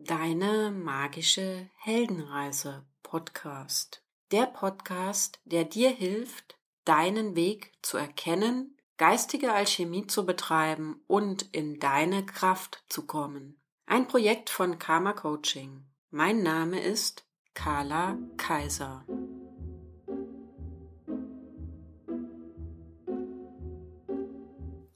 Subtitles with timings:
[0.00, 4.00] Deine magische Heldenreise Podcast.
[4.30, 11.80] Der Podcast, der dir hilft, deinen Weg zu erkennen, geistige Alchemie zu betreiben und in
[11.80, 13.60] deine Kraft zu kommen.
[13.86, 15.84] Ein Projekt von Karma Coaching.
[16.10, 19.04] Mein Name ist Carla Kaiser.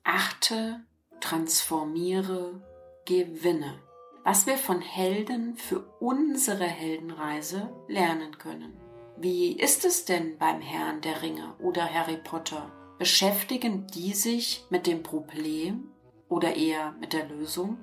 [0.05, 0.87] Achte,
[1.21, 2.62] transformiere,
[3.05, 3.82] gewinne.
[4.25, 8.72] Was wir von Helden für unsere Heldenreise lernen können.
[9.17, 12.71] Wie ist es denn beim Herrn der Ringe oder Harry Potter?
[12.98, 15.89] Beschäftigen die sich mit dem Problem
[16.29, 17.79] oder eher mit der Lösung?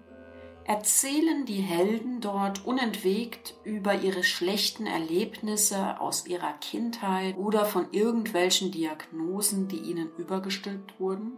[0.64, 8.72] Erzählen die Helden dort unentwegt über ihre schlechten Erlebnisse aus ihrer Kindheit oder von irgendwelchen
[8.72, 11.38] Diagnosen, die ihnen übergestülpt wurden?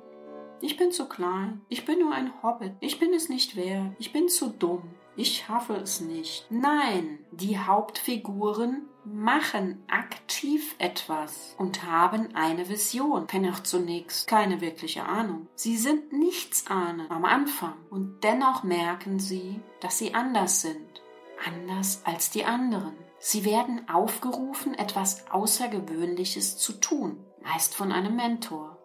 [0.61, 1.61] Ich bin zu klein.
[1.69, 2.73] Ich bin nur ein Hobbit.
[2.79, 3.93] Ich bin es nicht wert.
[3.97, 4.83] Ich bin zu dumm.
[5.15, 6.45] Ich schaffe es nicht.
[6.49, 15.03] Nein, die Hauptfiguren machen aktiv etwas und haben eine Vision, wenn auch zunächst keine wirkliche
[15.03, 15.47] Ahnung.
[15.55, 21.01] Sie sind nichts ahnen am Anfang und dennoch merken sie, dass sie anders sind,
[21.45, 22.93] anders als die anderen.
[23.17, 28.77] Sie werden aufgerufen, etwas Außergewöhnliches zu tun, meist von einem Mentor.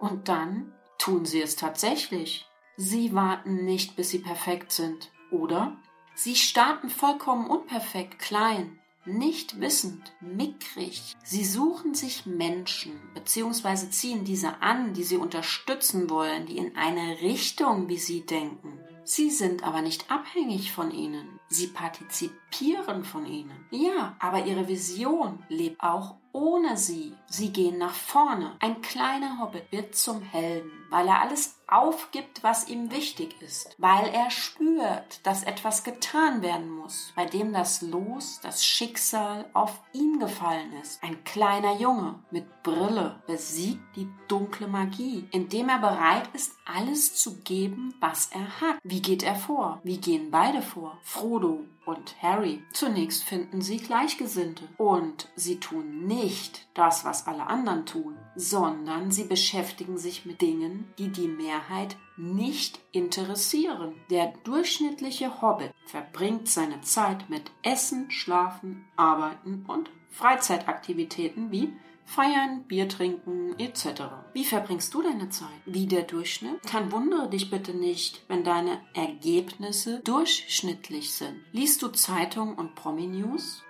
[0.00, 2.46] Und dann tun sie es tatsächlich.
[2.76, 5.76] Sie warten nicht, bis sie perfekt sind, oder?
[6.14, 11.16] Sie starten vollkommen unperfekt, klein, nicht wissend, mickrig.
[11.24, 13.90] Sie suchen sich Menschen bzw.
[13.90, 18.78] ziehen diese an, die sie unterstützen wollen, die in eine Richtung wie sie denken.
[19.08, 21.40] Sie sind aber nicht abhängig von ihnen.
[21.48, 23.64] Sie partizipieren von ihnen.
[23.70, 27.14] Ja, aber ihre Vision lebt auch ohne sie.
[27.26, 28.54] Sie gehen nach vorne.
[28.60, 34.08] Ein kleiner Hobbit wird zum Helden, weil er alles aufgibt, was ihm wichtig ist, weil
[34.08, 40.18] er spürt, dass etwas getan werden muss, bei dem das Los, das Schicksal auf ihn
[40.18, 41.02] gefallen ist.
[41.02, 47.40] Ein kleiner Junge mit Brille besiegt die dunkle Magie, indem er bereit ist, alles zu
[47.42, 48.78] geben, was er hat.
[48.82, 49.80] Wie geht er vor?
[49.82, 50.98] Wie gehen beide vor?
[51.02, 52.62] Frodo und Harry.
[52.72, 59.24] Zunächst finden sie Gleichgesinnte und sie tun nicht das, was alle anderen tun, sondern sie
[59.24, 63.94] beschäftigen sich mit Dingen, die die Mehrheit nicht interessieren.
[64.10, 71.72] Der durchschnittliche Hobbit verbringt seine Zeit mit Essen, Schlafen, Arbeiten und Freizeitaktivitäten wie
[72.08, 74.02] Feiern, Bier trinken etc.
[74.32, 75.48] Wie verbringst du deine Zeit?
[75.66, 76.58] Wie der Durchschnitt?
[76.72, 81.36] Dann wundere dich bitte nicht, wenn deine Ergebnisse durchschnittlich sind.
[81.52, 83.62] Liest du Zeitung und Promi-News?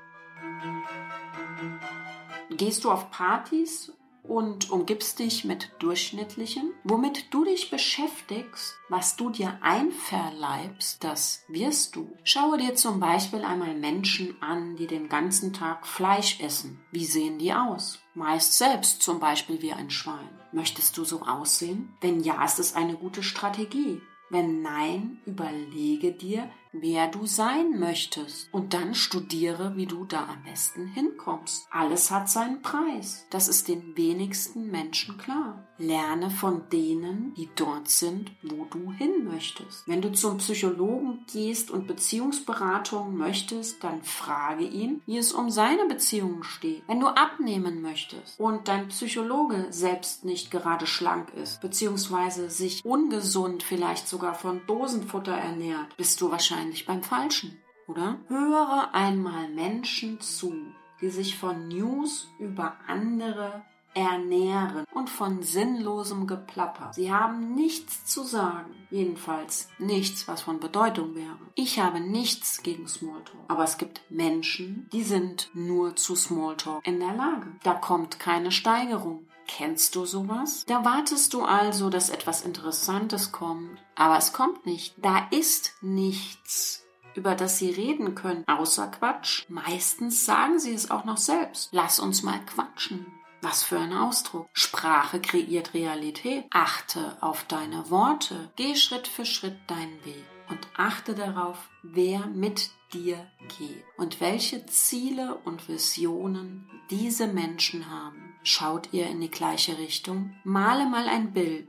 [2.51, 3.93] Gehst du auf Partys
[4.29, 6.73] und umgibst dich mit Durchschnittlichen.
[6.85, 12.13] Womit du dich beschäftigst, was du dir einverleibst, das wirst du.
[12.25, 16.81] Schaue dir zum Beispiel einmal Menschen an, die den ganzen Tag Fleisch essen.
[16.93, 17.99] Wie sehen die aus?
[18.15, 20.29] Meist selbst zum Beispiel wie ein Schwein.
[20.53, 21.97] Möchtest du so aussehen?
[22.01, 24.01] Wenn ja, ist es eine gute Strategie.
[24.31, 30.43] Wenn nein, überlege dir, wer du sein möchtest und dann studiere, wie du da am
[30.45, 31.67] besten hinkommst.
[31.71, 33.27] Alles hat seinen Preis.
[33.31, 35.65] Das ist den wenigsten Menschen klar.
[35.79, 39.87] Lerne von denen, die dort sind, wo du hin möchtest.
[39.87, 45.87] Wenn du zum Psychologen gehst und Beziehungsberatung möchtest, dann frage ihn, wie es um seine
[45.87, 46.83] Beziehungen steht.
[46.89, 53.63] Wenn du abnehmen möchtest und dein Psychologe selbst nicht gerade schlank ist, beziehungsweise sich ungesund
[53.63, 58.19] vielleicht sogar von Dosenfutter ernährt, bist du wahrscheinlich wahrscheinlich beim Falschen, oder?
[58.27, 60.53] Höre einmal Menschen zu,
[61.01, 63.63] die sich von News über andere
[63.95, 66.93] ernähren und von sinnlosem Geplapper.
[66.93, 71.39] Sie haben nichts zu sagen, jedenfalls nichts, was von Bedeutung wäre.
[71.55, 76.99] Ich habe nichts gegen Smalltalk, aber es gibt Menschen, die sind nur zu Smalltalk in
[76.99, 77.53] der Lage.
[77.63, 79.28] Da kommt keine Steigerung.
[79.49, 80.65] Kennst du sowas?
[80.67, 84.95] Da wartest du also, dass etwas Interessantes kommt, aber es kommt nicht.
[84.99, 86.85] Da ist nichts
[87.19, 89.45] über das sie reden können, außer Quatsch.
[89.49, 91.71] Meistens sagen sie es auch noch selbst.
[91.73, 93.07] Lass uns mal quatschen.
[93.43, 94.49] Was für ein Ausdruck.
[94.53, 96.45] Sprache kreiert Realität.
[96.51, 98.53] Achte auf deine Worte.
[98.57, 103.27] Geh Schritt für Schritt deinen Weg und achte darauf, wer mit dir
[103.59, 108.28] geht und welche Ziele und Visionen diese Menschen haben.
[108.51, 110.33] Schaut ihr in die gleiche Richtung?
[110.43, 111.69] Male mal ein Bild.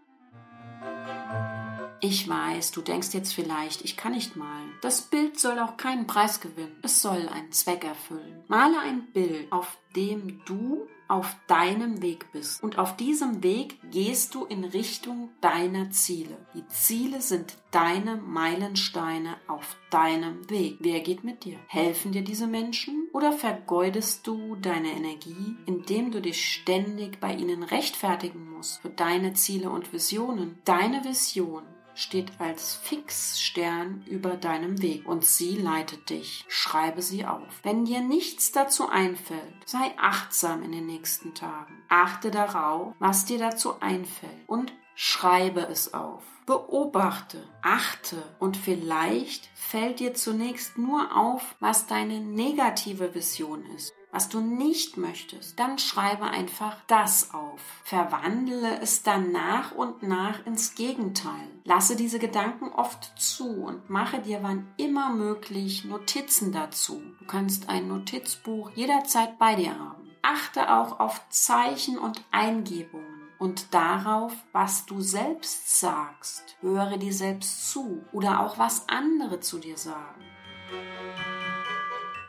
[2.00, 4.72] Ich weiß, du denkst jetzt vielleicht, ich kann nicht malen.
[4.82, 6.80] Das Bild soll auch keinen Preis gewinnen.
[6.82, 8.46] Es soll einen Zweck erfüllen.
[8.48, 12.64] Male ein Bild, auf dem du auf deinem Weg bist.
[12.64, 16.38] Und auf diesem Weg gehst du in Richtung deiner Ziele.
[16.54, 20.78] Die Ziele sind deine Meilensteine auf deinem Weg.
[20.80, 21.58] Wer geht mit dir?
[21.68, 27.64] Helfen dir diese Menschen oder vergeudest du deine Energie, indem du dich ständig bei ihnen
[27.64, 30.60] rechtfertigen musst für deine Ziele und Visionen?
[30.64, 31.64] Deine Vision
[32.00, 36.46] steht als Fixstern über deinem Weg und sie leitet dich.
[36.48, 37.60] Schreibe sie auf.
[37.64, 41.84] Wenn dir nichts dazu einfällt, sei achtsam in den nächsten Tagen.
[41.90, 46.24] Achte darauf, was dir dazu einfällt und schreibe es auf.
[46.46, 54.28] Beobachte, achte und vielleicht fällt dir zunächst nur auf, was deine negative Vision ist was
[54.28, 57.62] du nicht möchtest, dann schreibe einfach das auf.
[57.84, 61.48] Verwandle es dann nach und nach ins Gegenteil.
[61.64, 67.02] Lasse diese Gedanken oft zu und mache dir wann immer möglich Notizen dazu.
[67.20, 70.10] Du kannst ein Notizbuch jederzeit bei dir haben.
[70.24, 73.09] Achte auch auf Zeichen und Eingebungen
[73.40, 76.58] und darauf, was du selbst sagst.
[76.62, 80.22] Höre dir selbst zu oder auch was andere zu dir sagen.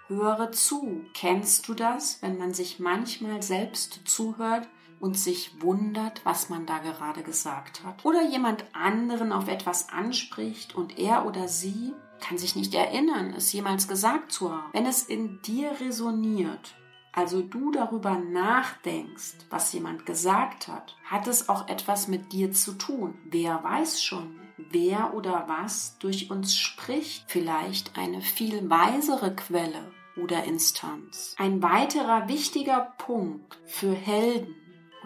[0.06, 1.04] Höre zu.
[1.14, 4.68] Kennst du das, wenn man sich manchmal selbst zuhört
[4.98, 8.04] und sich wundert, was man da gerade gesagt hat?
[8.04, 13.52] Oder jemand anderen auf etwas anspricht und er oder sie kann sich nicht erinnern, es
[13.52, 14.72] jemals gesagt zu haben.
[14.72, 16.74] Wenn es in dir resoniert,
[17.12, 22.72] also du darüber nachdenkst, was jemand gesagt hat, hat es auch etwas mit dir zu
[22.72, 23.18] tun.
[23.24, 30.44] Wer weiß schon, wer oder was durch uns spricht, vielleicht eine viel weisere Quelle oder
[30.44, 31.34] Instanz.
[31.38, 34.54] Ein weiterer wichtiger Punkt für Helden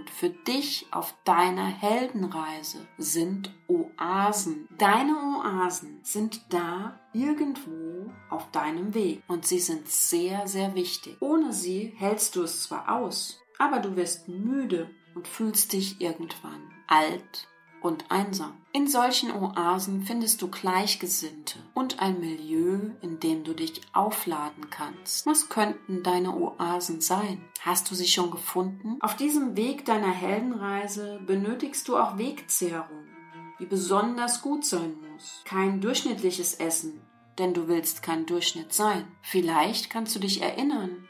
[0.05, 4.69] und für dich auf deiner Heldenreise sind Oasen.
[4.77, 11.17] Deine Oasen sind da irgendwo auf deinem Weg und sie sind sehr, sehr wichtig.
[11.21, 16.71] Ohne sie hältst du es zwar aus, aber du wirst müde und fühlst dich irgendwann
[16.87, 17.49] alt
[17.85, 18.55] und einsam.
[18.73, 25.27] In solchen Oasen findest du Gleichgesinnte und ein Milieu, in dem du dich aufladen kannst.
[25.27, 27.45] Was könnten deine Oasen sein?
[27.61, 28.97] Hast du sie schon gefunden?
[29.01, 33.05] Auf diesem Weg deiner Heldenreise benötigst du auch Wegzehrung,
[33.61, 35.43] die besonders gut sein muss.
[35.45, 37.03] Kein durchschnittliches Essen,
[37.39, 39.07] denn du willst kein Durchschnitt sein.
[39.21, 41.07] Vielleicht kannst du dich erinnern,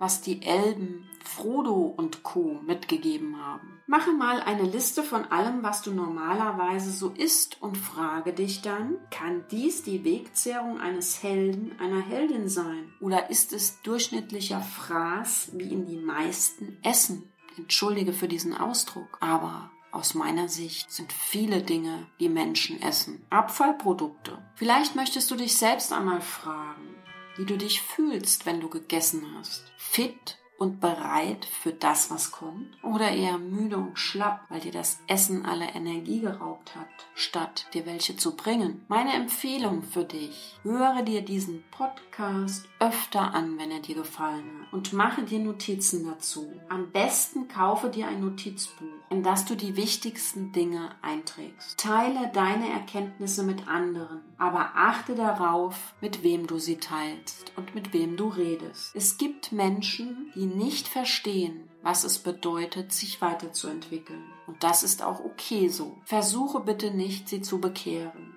[0.00, 2.58] was die Elben Frodo und Co.
[2.66, 3.80] mitgegeben haben.
[3.86, 8.96] Mache mal eine Liste von allem, was du normalerweise so isst und frage dich dann,
[9.10, 12.92] kann dies die Wegzehrung eines Helden, einer Heldin sein?
[13.00, 17.30] Oder ist es durchschnittlicher Fraß, wie ihn die meisten essen?
[17.56, 23.26] Entschuldige für diesen Ausdruck, aber aus meiner Sicht sind viele Dinge, die Menschen essen.
[23.28, 24.38] Abfallprodukte.
[24.54, 26.89] Vielleicht möchtest du dich selbst einmal fragen,
[27.36, 29.64] wie du dich fühlst, wenn du gegessen hast.
[29.76, 32.76] Fit und bereit für das, was kommt?
[32.84, 37.86] Oder eher müde und schlapp, weil dir das Essen alle Energie geraubt hat, statt dir
[37.86, 38.84] welche zu bringen?
[38.86, 44.72] Meine Empfehlung für dich, höre dir diesen Podcast öfter an, wenn er dir gefallen hat
[44.74, 46.52] und mache dir Notizen dazu.
[46.68, 51.78] Am besten kaufe dir ein Notizbuch, in das du die wichtigsten Dinge einträgst.
[51.78, 57.92] Teile deine Erkenntnisse mit anderen, aber achte darauf, mit wem du sie teilst und mit
[57.92, 58.96] wem du redest.
[58.96, 64.24] Es gibt Menschen, die nicht verstehen, was es bedeutet, sich weiterzuentwickeln.
[64.46, 65.98] Und das ist auch okay so.
[66.06, 68.34] Versuche bitte nicht, sie zu bekehren.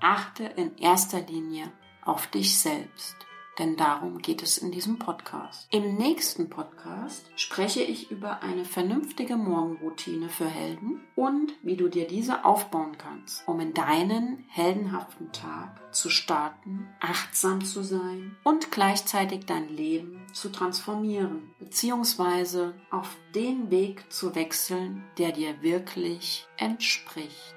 [0.00, 1.72] Achte in erster Linie
[2.04, 3.16] auf dich selbst
[3.58, 5.68] denn darum geht es in diesem Podcast.
[5.70, 12.06] Im nächsten Podcast spreche ich über eine vernünftige Morgenroutine für Helden und wie du dir
[12.06, 19.46] diese aufbauen kannst, um in deinen heldenhaften Tag zu starten, achtsam zu sein und gleichzeitig
[19.46, 27.54] dein Leben zu transformieren, beziehungsweise auf den Weg zu wechseln, der dir wirklich entspricht.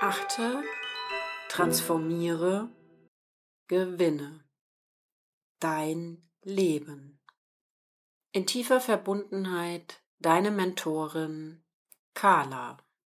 [0.00, 0.62] Achte,
[1.48, 2.68] transformiere,
[3.66, 4.44] gewinne.
[5.58, 7.18] Dein Leben.
[8.32, 11.64] In tiefer Verbundenheit deine Mentorin
[12.12, 12.76] Carla.